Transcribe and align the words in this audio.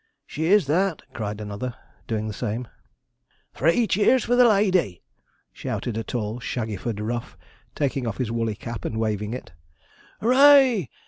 'She 0.25 0.45
is 0.45 0.65
that!' 0.65 1.03
cried 1.13 1.39
another, 1.39 1.75
doing 2.07 2.25
the 2.27 2.33
same. 2.33 2.67
'Three 3.53 3.85
cheers 3.85 4.23
for 4.25 4.35
the 4.35 4.49
lady!' 4.49 5.03
shouted 5.53 5.95
a 5.95 6.03
tall 6.03 6.39
Shaggyford 6.39 6.99
rough, 6.99 7.37
taking 7.75 8.07
off 8.07 8.17
his 8.17 8.31
woolly 8.31 8.55
cap, 8.55 8.83
and 8.83 8.97
waving 8.97 9.31
it. 9.35 9.51
'Hoo 10.19 10.31
ray! 10.31 10.89